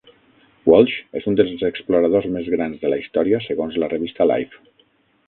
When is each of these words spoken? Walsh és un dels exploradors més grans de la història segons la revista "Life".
Walsh 0.69 0.93
és 1.19 1.27
un 1.31 1.35
dels 1.41 1.61
exploradors 1.69 2.25
més 2.37 2.49
grans 2.53 2.79
de 2.87 2.91
la 2.95 2.99
història 3.03 3.41
segons 3.49 3.79
la 3.85 3.91
revista 3.93 4.29
"Life". 4.33 4.65